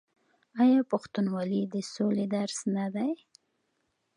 [0.63, 3.11] آیا پښتونولي د سولې درس نه دی؟